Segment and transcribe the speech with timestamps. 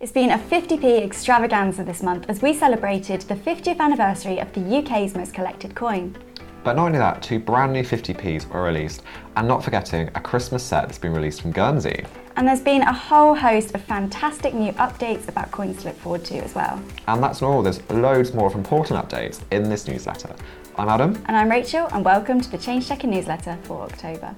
[0.00, 4.60] It's been a 50p extravaganza this month as we celebrated the 50th anniversary of the
[4.78, 6.16] UK's most collected coin.
[6.62, 9.02] But not only that, two brand new 50p's were released,
[9.34, 12.04] and not forgetting a Christmas set that's been released from Guernsey.
[12.36, 16.24] And there's been a whole host of fantastic new updates about coins to look forward
[16.26, 16.80] to as well.
[17.08, 20.32] And that's not all, there's loads more of important updates in this newsletter.
[20.76, 21.20] I'm Adam.
[21.26, 24.36] And I'm Rachel, and welcome to the Change Checker newsletter for October.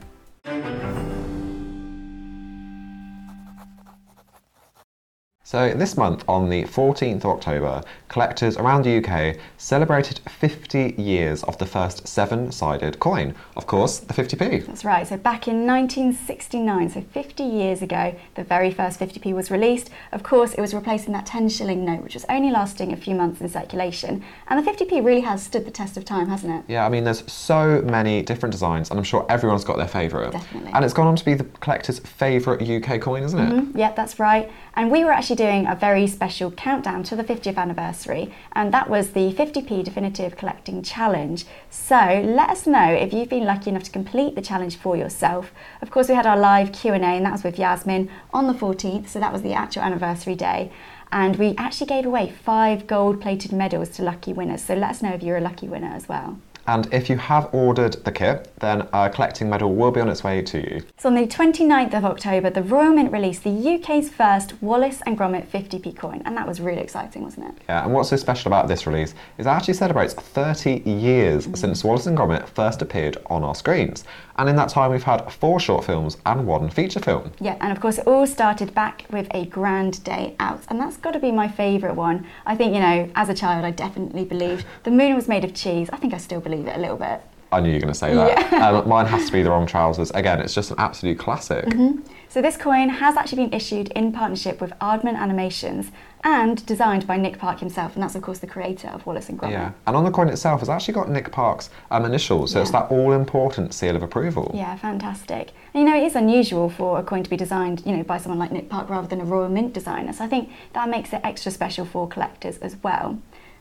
[5.51, 11.43] So, this month, on the 14th of October, collectors around the UK celebrated 50 years
[11.43, 13.35] of the first seven sided coin.
[13.57, 14.67] Of course, the 50p.
[14.67, 19.51] That's right, so back in 1969, so 50 years ago, the very first 50p was
[19.51, 19.91] released.
[20.13, 23.17] Of course, it was replacing that 10 shilling note, which was only lasting a few
[23.17, 24.23] months in circulation.
[24.47, 26.73] And the 50p really has stood the test of time, hasn't it?
[26.73, 30.31] Yeah, I mean, there's so many different designs, and I'm sure everyone's got their favourite.
[30.31, 30.71] Definitely.
[30.75, 33.51] And it's gone on to be the collector's favourite UK coin, isn't it?
[33.51, 33.79] Mm-hmm.
[33.79, 34.49] Yep, that's right.
[34.77, 38.91] And we were actually doing a very special countdown to the 50th anniversary, and that
[38.91, 41.47] was the 50p Definitive Collecting Challenge.
[41.71, 45.51] So let us know if you've been lucky enough to complete the challenge for yourself.
[45.81, 49.09] Of course, we had our live Q&A, and that was with Yasmin on the 14th,
[49.09, 50.71] so that was the actual anniversary day.
[51.11, 54.63] And we actually gave away five gold-plated medals to lucky winners.
[54.63, 56.39] So let us know if you're a lucky winner as well.
[56.71, 60.23] And if you have ordered the kit, then a collecting medal will be on its
[60.23, 60.85] way to you.
[60.99, 65.19] So on the 29th of October, the Royal Mint released the UK's first Wallace and
[65.19, 67.63] Gromit 50p coin, and that was really exciting, wasn't it?
[67.69, 71.57] Yeah, and what's so special about this release is it actually celebrates 30 years mm-hmm.
[71.57, 74.05] since Wallace and Gromit first appeared on our screens.
[74.37, 77.33] And in that time, we've had four short films and one feature film.
[77.41, 80.97] Yeah, and of course, it all started back with a grand day out, and that's
[80.97, 82.27] got to be my favourite one.
[82.47, 85.53] I think, you know, as a child, I definitely believed the moon was made of
[85.53, 85.91] cheese.
[85.93, 87.21] I think I still believe it a little bit.
[87.53, 88.53] I knew you were going to say that.
[88.53, 88.69] Yeah.
[88.69, 90.11] Um, mine has to be the wrong trousers.
[90.13, 91.65] Again, it's just an absolute classic.
[91.65, 92.01] Mm-hmm.
[92.29, 95.91] So this coin has actually been issued in partnership with Aardman Animations
[96.23, 99.41] and designed by Nick Park himself, and that's of course the creator of Wallace and
[99.41, 99.51] Gromit.
[99.51, 102.63] Yeah, and on the coin itself, it's actually got Nick Park's um, initials, so yeah.
[102.63, 104.53] it's that all-important seal of approval.
[104.55, 105.51] Yeah, fantastic.
[105.75, 108.19] And you know, it is unusual for a coin to be designed, you know, by
[108.19, 110.13] someone like Nick Park rather than a Royal Mint designer.
[110.13, 113.19] So I think that makes it extra special for collectors as well.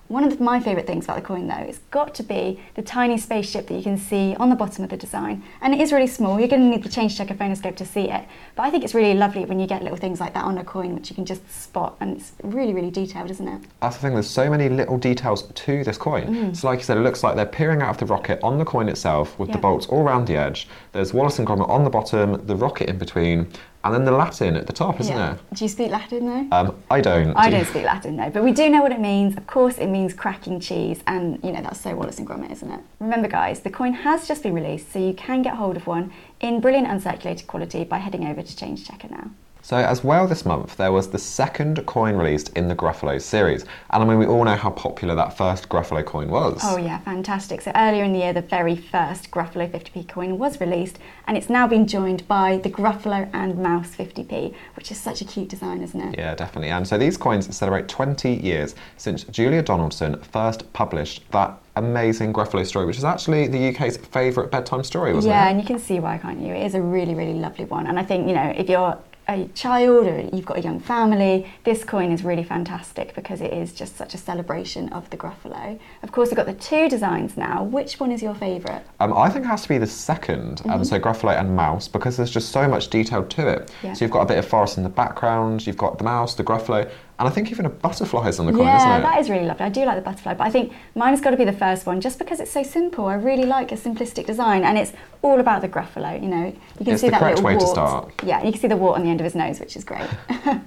[0.09, 3.15] One of my favourite things about the coin though, it's got to be the tiny
[3.15, 5.43] spaceship that you can see on the bottom of the design.
[5.61, 8.09] And it is really small, you're going to need the change checker phonoscope to see
[8.09, 8.25] it.
[8.55, 10.63] But I think it's really lovely when you get little things like that on a
[10.63, 13.61] coin which you can just spot and it's really, really detailed, isn't it?
[13.81, 16.25] That's the thing, there's so many little details to this coin.
[16.25, 16.57] Mm.
[16.57, 18.65] So like you said, it looks like they're peering out of the rocket on the
[18.65, 19.57] coin itself with yeah.
[19.57, 20.67] the bolts all around the edge.
[20.91, 23.47] There's Wallace and Gromit on the bottom, the rocket in between,
[23.84, 25.34] and then the Latin at the top, isn't yeah.
[25.34, 25.40] it?
[25.53, 26.56] Do you speak Latin though?
[26.56, 27.34] Um, I don't.
[27.35, 29.38] I don't speak Latin though, but we do know what it means.
[29.38, 32.72] Of course, it means cracking cheese, and you know that's so Wallace and Gromit, isn't
[32.72, 32.81] it?
[33.00, 36.12] Remember, guys, the coin has just been released, so you can get hold of one
[36.41, 39.31] in brilliant uncirculated quality by heading over to Change Checker now.
[39.69, 43.66] So, as well this month, there was the second coin released in the Gruffalo series.
[43.91, 46.59] And I mean, we all know how popular that first Gruffalo coin was.
[46.63, 47.62] Oh, yeah, fantastic.
[47.62, 50.97] So, earlier in the year, the very first Gruffalo 50p coin was released,
[51.28, 55.25] and it's now been joined by the Gruffalo and Mouse 50p, which is such a
[55.25, 56.18] cute design, isn't it?
[56.18, 56.72] Yeah, definitely.
[56.72, 62.66] And so, these coins celebrate 20 years since Julia Donaldson first published that amazing Gruffalo
[62.66, 65.46] story, which is actually the UK's favourite bedtime story, wasn't yeah, it?
[65.46, 66.56] Yeah, and you can see why, can't you?
[66.56, 67.86] It is a really, really lovely one.
[67.86, 68.97] And I think, you know, if you're
[69.29, 73.53] a child or you've got a young family, this coin is really fantastic because it
[73.53, 75.79] is just such a celebration of the Gruffalo.
[76.01, 77.63] Of course, we've got the two designs now.
[77.63, 78.81] Which one is your favourite?
[79.00, 80.69] Um, I think it has to be the 2nd mm-hmm.
[80.72, 83.72] um, so Gruffalo and Mouse, because there's just so much detail to it.
[83.84, 83.94] Yeah.
[83.94, 86.44] So you've got a bit of forest in the background, you've got the mouse, the
[86.44, 86.89] Gruffalo,
[87.19, 88.94] and I think even a butterfly is on the coin, yeah, isn't it?
[88.94, 89.66] Yeah, that is really lovely.
[89.66, 91.85] I do like the butterfly, but I think mine has got to be the first
[91.85, 93.07] one just because it's so simple.
[93.07, 96.22] I really like a simplistic design, and it's all about the Gruffalo.
[96.22, 97.66] You know, you can it's see that little way wart.
[97.66, 98.13] to start.
[98.24, 100.07] Yeah, you can see the wart on the end of his nose, which is great.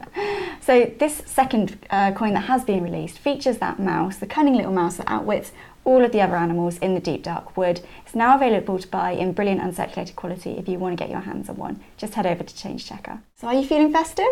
[0.61, 4.73] so this second uh, coin that has been released features that mouse, the cunning little
[4.73, 5.53] mouse that outwits
[5.85, 7.81] all of the other animals in the deep dark wood.
[8.05, 11.21] It's now available to buy in brilliant uncirculated quality if you want to get your
[11.21, 11.81] hands on one.
[11.97, 13.21] Just head over to Change Checker.
[13.37, 14.27] So are you feeling festive?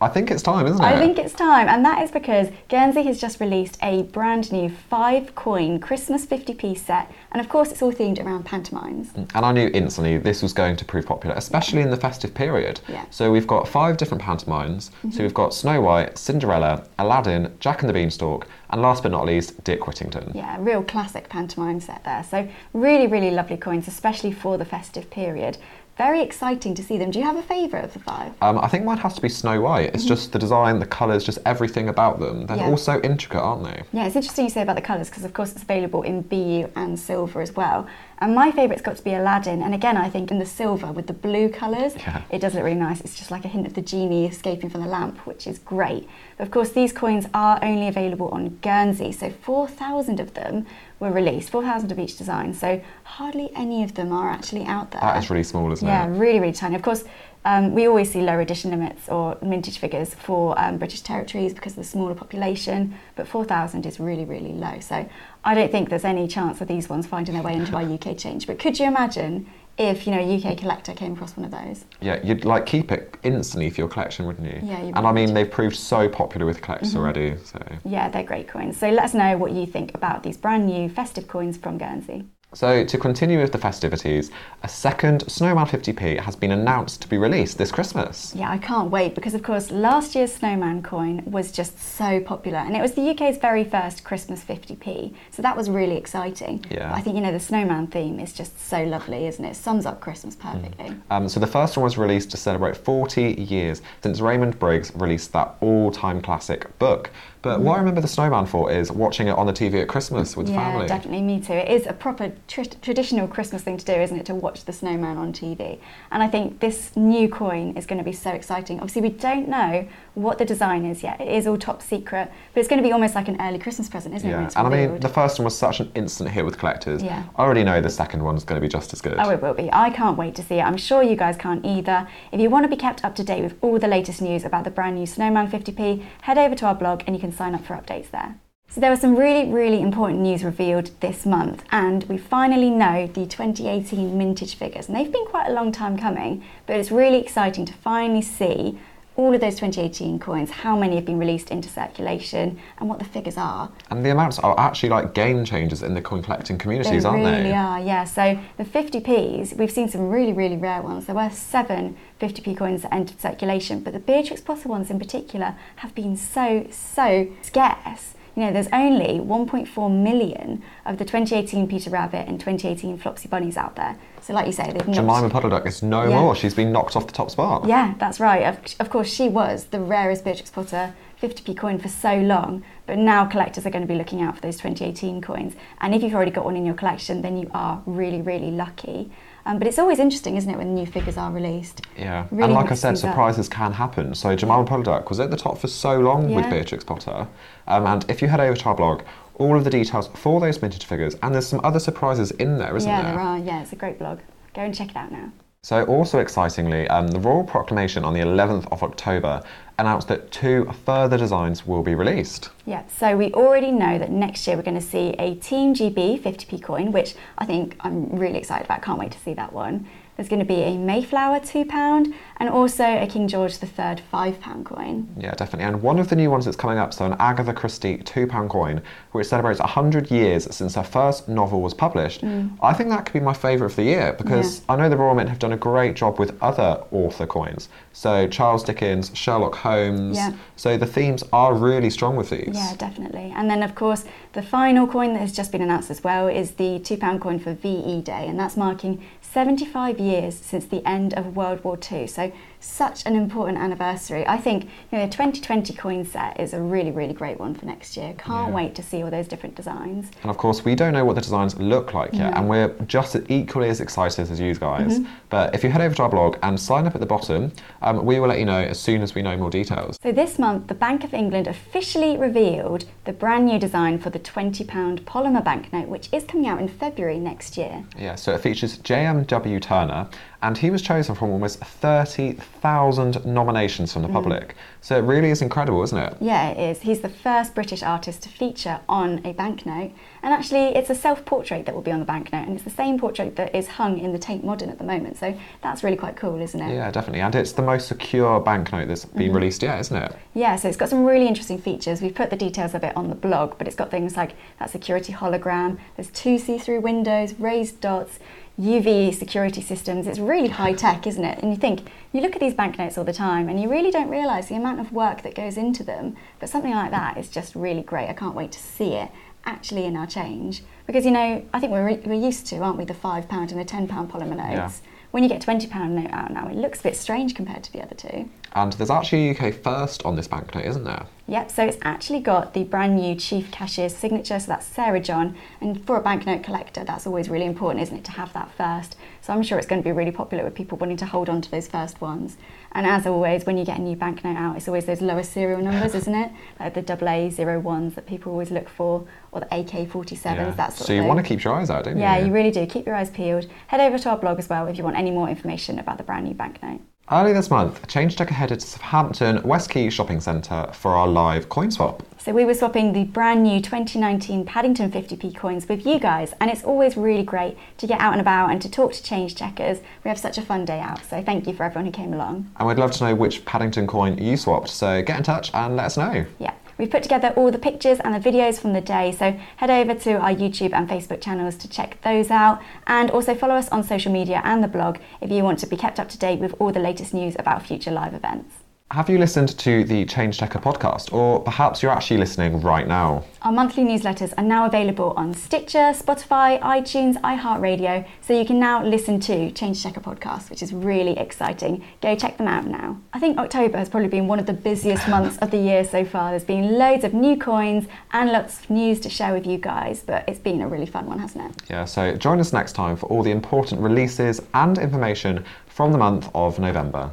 [0.00, 0.84] I think it's time, isn't it?
[0.84, 4.68] I think it's time, and that is because Guernsey has just released a brand new
[4.68, 9.10] five coin Christmas 50p set, and of course, it's all themed around pantomimes.
[9.10, 11.84] Mm, and I knew instantly this was going to prove popular, especially yeah.
[11.84, 12.80] in the festive period.
[12.88, 13.04] Yeah.
[13.10, 14.90] So we've got five different pantomimes.
[14.90, 15.10] Mm-hmm.
[15.10, 19.26] So we've got Snow White, Cinderella, Aladdin, Jack and the Beanstalk, and last but not
[19.26, 20.32] least, Dick Whittington.
[20.34, 22.24] Yeah, real classic pantomime set there.
[22.24, 25.58] So really, really lovely coins, especially for the festive period
[25.98, 27.10] very exciting to see them.
[27.10, 28.32] Do you have a favourite of the five?
[28.40, 29.94] Um, I think mine has to be Snow White.
[29.94, 32.46] It's just the design, the colours, just everything about them.
[32.46, 32.70] They're Yeah.
[32.70, 33.82] all so intricate, aren't they?
[33.92, 36.68] Yeah, it's interesting you say about the colours because, of course, it's available in BU
[36.76, 37.86] and silver as well.
[38.20, 39.62] And my favourite's got to be Aladdin.
[39.62, 42.22] And again, I think in the silver with the blue colours, Yeah.
[42.30, 43.00] it does look really nice.
[43.02, 46.08] It's just like a hint of the genie escaping from the lamp, which is great.
[46.38, 49.12] But of course, these coins are only available on Guernsey.
[49.12, 50.66] So 4,000 of them
[51.02, 52.54] were released, 4,000 of each design.
[52.54, 55.00] So hardly any of them are actually out there.
[55.00, 56.16] That is really small, isn't Yeah, it?
[56.16, 56.76] really, really tiny.
[56.76, 57.04] Of course,
[57.44, 61.72] um, we always see lower edition limits or mintage figures for um, British territories because
[61.72, 64.78] of the smaller population, but 4,000 is really, really low.
[64.78, 65.08] So
[65.44, 68.16] I don't think there's any chance of these ones finding their way into our UK
[68.16, 68.46] change.
[68.46, 69.46] But could you imagine
[69.78, 71.84] if you know a UK collector came across one of those?
[72.00, 74.60] Yeah, you'd like keep it instantly for your collection, wouldn't you?
[74.68, 76.98] Yeah, you And I mean, they've proved so popular with collectors mm-hmm.
[76.98, 77.36] already.
[77.44, 78.76] So, Yeah, they're great coins.
[78.76, 82.24] So let us know what you think about these brand new festive coins from Guernsey.
[82.54, 84.30] So to continue with the festivities,
[84.62, 88.34] a second Snowman 50p has been announced to be released this Christmas.
[88.34, 92.58] Yeah, I can't wait because, of course, last year's snowman coin was just so popular
[92.58, 95.14] and it was the UK's very first Christmas 50p.
[95.30, 96.64] So that was really exciting.
[96.70, 96.90] Yeah.
[96.90, 99.52] But I think, you know, the snowman theme is just so lovely, isn't it?
[99.52, 100.94] It sums up Christmas perfectly.
[101.10, 105.32] Um, so the first one was released to celebrate 40 years since Raymond Briggs released
[105.32, 107.10] that all-time classic book.
[107.42, 110.36] But what I remember the Snowman for is watching it on the TV at Christmas
[110.36, 110.86] with yeah, family.
[110.86, 111.54] definitely, me too.
[111.54, 114.72] It is a proper tr- traditional Christmas thing to do, isn't it, to watch the
[114.72, 115.78] snowman on TV?
[116.10, 118.78] And I think this new coin is going to be so exciting.
[118.80, 121.20] Obviously, we don't know what the design is yet.
[121.20, 123.88] It is all top secret, but it's going to be almost like an early Christmas
[123.88, 124.32] present, isn't it?
[124.32, 127.02] Yeah, and I mean, the first one was such an instant hit with collectors.
[127.02, 127.24] Yeah.
[127.36, 129.14] I already know the second one's going to be just as good.
[129.18, 129.70] Oh, it will be.
[129.72, 130.62] I can't wait to see it.
[130.62, 132.08] I'm sure you guys can't either.
[132.30, 134.64] If you want to be kept up to date with all the latest news about
[134.64, 137.64] the brand new Snowman 50p, head over to our blog and you can sign up
[137.64, 138.36] for updates there.
[138.74, 143.06] So there was some really, really important news revealed this month, and we finally know
[143.06, 144.88] the 2018 mintage figures.
[144.88, 148.78] And they've been quite a long time coming, but it's really exciting to finally see
[149.14, 153.04] all of those 2018 coins, how many have been released into circulation, and what the
[153.04, 153.70] figures are.
[153.90, 157.22] And the amounts are actually like game changers in the coin collecting communities, They aren't
[157.22, 157.42] really they?
[157.42, 158.04] Really are, yeah.
[158.04, 161.04] So the 50p's, we've seen some really, really rare ones.
[161.04, 165.56] There were seven 50p coins that entered circulation, but the Beatrix Potter ones in particular
[165.76, 168.14] have been so, so scarce.
[168.34, 173.58] You know, there's only 1.4 million of the 2018 Peter Rabbit and 2018 Flopsy Bunnies
[173.58, 173.98] out there.
[174.22, 174.94] So, like you say, they've not.
[174.94, 176.20] Jemima Puddle Duck is no Yeah.
[176.20, 176.34] more.
[176.34, 177.66] She's been knocked off the top spot.
[177.66, 178.44] Yeah, that's right.
[178.44, 182.98] Of, of course, she was the rarest Beatrix Potter 50p coin for so long, but
[182.98, 185.54] now collectors are going to be looking out for those 2018 coins.
[185.80, 189.10] And if you've already got one in your collection, then you are really, really lucky.
[189.44, 191.82] Um, but it's always interesting, isn't it, when new figures are released?
[191.96, 194.14] Yeah, Really and like I said, surprises can happen.
[194.14, 197.26] So Jemima Puddle was at the top for so long with Beatrix Potter,
[197.66, 199.02] um, and if you head over to our blog,
[199.36, 202.76] all of the details for those mintage figures, and there's some other surprises in there,
[202.76, 203.10] isn't yeah, there?
[203.10, 203.38] Yeah, there are.
[203.38, 204.20] Yeah, it's a great blog.
[204.54, 205.32] Go and check it out now.
[205.64, 209.44] So, also excitingly, um, the Royal Proclamation on the 11th of October
[209.78, 212.50] announced that two further designs will be released.
[212.66, 216.20] Yeah, so we already know that next year we're going to see a Team GB
[216.20, 218.82] 50p coin, which I think I'm really excited about.
[218.82, 219.88] Can't wait to see that one.
[220.22, 225.12] There's going to be a Mayflower £2 and also a King George III £5 coin.
[225.18, 225.64] Yeah, definitely.
[225.64, 228.82] And one of the new ones that's coming up, so an Agatha Christie £2 coin,
[229.10, 232.20] which celebrates 100 years since her first novel was published.
[232.20, 232.56] Mm.
[232.62, 235.16] I think that could be my favourite of the year because I know the Royal
[235.16, 237.68] Mint have done a great job with other author coins.
[237.92, 240.18] So Charles Dickens, Sherlock Holmes.
[240.18, 240.34] Yeah.
[240.54, 242.54] So the themes are really strong with these.
[242.54, 243.32] Yeah, definitely.
[243.34, 244.04] And then, of course,
[244.34, 247.54] the final coin that has just been announced as well is the £2 coin for
[247.54, 252.06] VE Day, and that's marking 75 years since the end of World War II.
[252.06, 252.30] So,
[252.60, 254.24] such an important anniversary.
[254.28, 257.66] I think you know, the 2020 coin set is a really, really great one for
[257.66, 258.14] next year.
[258.18, 258.54] Can't Yeah.
[258.54, 260.10] wait to see all those different designs.
[260.22, 262.36] And of course, we don't know what the designs look like yet, No.
[262.36, 264.98] and we're just equally as excited as you guys.
[264.98, 265.10] Mm-hmm.
[265.28, 268.04] But if you head over to our blog and sign up at the bottom, um,
[268.04, 269.98] we will let you know as soon as we know more details.
[270.02, 274.20] So, this month, the Bank of England officially revealed the brand new design for the
[274.20, 277.82] £20 polymer banknote, which is coming out in February next year.
[277.98, 278.76] Yeah, so it features
[279.26, 279.60] J.M.W.
[279.60, 280.08] Turner,
[280.42, 284.12] and he was chosen from almost 30,000 nominations from the mm.
[284.12, 284.56] public.
[284.80, 286.16] So it really is incredible, isn't it?
[286.20, 286.82] Yeah, it is.
[286.82, 289.92] He's the first British artist to feature on a banknote.
[290.22, 292.70] And actually, it's a self portrait that will be on the banknote, and it's the
[292.70, 295.16] same portrait that is hung in the Tate Modern at the moment.
[295.18, 296.74] So that's really quite cool, isn't it?
[296.74, 297.20] Yeah, definitely.
[297.20, 299.36] And it's the most secure banknote that's been mm-hmm.
[299.36, 300.16] released yet, isn't it?
[300.34, 302.02] Yeah, so it's got some really interesting features.
[302.02, 304.70] We've put the details of it on the blog, but it's got things like that
[304.70, 308.18] security hologram, there's two see through windows, raised dots,
[308.60, 310.06] UV security systems.
[310.06, 311.38] It's really high tech, isn't it?
[311.42, 314.08] And you think, you look at these banknotes all the time and you really don't
[314.10, 316.16] realise the amount of work that goes into them.
[316.38, 318.08] But something like that is just really great.
[318.08, 319.10] I can't wait to see it
[319.44, 320.62] actually in our change.
[320.86, 323.64] Because, you know, I think we're, we're used to, aren't we, the £5 and the
[323.64, 324.80] £10 polymer notes.
[324.82, 324.88] Yeah.
[325.12, 327.82] when you get £20 note out now, it looks a bit strange compared to the
[327.82, 328.28] other two.
[328.54, 331.06] And there's actually a UK first on this banknote, isn't there?
[331.28, 335.36] Yep, so it's actually got the brand new chief cashier's signature, so that's Sarah John.
[335.60, 338.96] And for a banknote collector, that's always really important, isn't it, to have that first?
[339.22, 341.40] So I'm sure it's going to be really popular with people wanting to hold on
[341.40, 342.36] to those first ones.
[342.72, 345.62] And as always, when you get a new banknote out, it's always those lower serial
[345.62, 346.32] numbers, isn't it?
[346.60, 350.50] Like the AA zero ones that people always look for, or the AK 47s, yeah.
[350.50, 352.02] that sort So you want to keep your eyes out, don't you?
[352.02, 352.66] Yeah, you really do.
[352.66, 353.46] Keep your eyes peeled.
[353.68, 356.04] Head over to our blog as well if you want any more information about the
[356.04, 356.80] brand new banknote.
[357.12, 361.50] Early this month, Change Checker headed to Southampton West Quay Shopping Centre for our live
[361.50, 362.02] coin swap.
[362.16, 366.50] So we were swapping the brand new 2019 Paddington 50p coins with you guys, and
[366.50, 369.80] it's always really great to get out and about and to talk to change checkers.
[370.04, 372.50] We have such a fun day out, so thank you for everyone who came along.
[372.56, 375.76] And we'd love to know which Paddington coin you swapped, so get in touch and
[375.76, 376.24] let us know.
[376.38, 376.54] Yeah.
[376.82, 379.94] We've put together all the pictures and the videos from the day, so head over
[380.00, 382.60] to our YouTube and Facebook channels to check those out.
[382.88, 385.76] And also follow us on social media and the blog if you want to be
[385.76, 388.61] kept up to date with all the latest news about future live events.
[388.92, 393.24] Have you listened to the Change Checker podcast, or perhaps you're actually listening right now?
[393.40, 398.84] Our monthly newsletters are now available on Stitcher, Spotify, iTunes, iHeartRadio, so you can now
[398.84, 401.82] listen to Change Checker podcast, which is really exciting.
[402.02, 403.00] Go check them out now.
[403.14, 406.04] I think October has probably been one of the busiest months of the year so
[406.04, 406.28] far.
[406.28, 410.02] There's been loads of new coins and lots of news to share with you guys,
[410.02, 411.62] but it's been a really fun one, hasn't it?
[411.70, 415.98] Yeah, so join us next time for all the important releases and information from the
[415.98, 417.10] month of November.